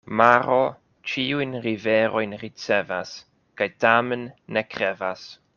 Maro 0.19 0.55
ĉiujn 1.11 1.53
riverojn 1.65 2.35
ricevas 2.45 3.15
kaj 3.61 3.71
tamen 3.87 4.29
ne 4.57 4.69
krevas. 4.75 5.33